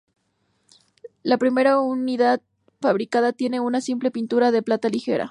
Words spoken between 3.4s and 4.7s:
una simple pintura de